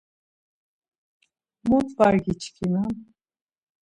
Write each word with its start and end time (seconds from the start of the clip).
Moro 1.67 1.87
var 1.97 2.15
giçkinan. 2.25 2.93